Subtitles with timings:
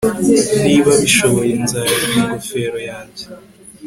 [0.65, 3.25] Niba abishoboye nzarya ingofero yanjye